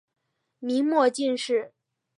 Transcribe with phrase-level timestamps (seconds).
[0.57, 1.75] 明末进士。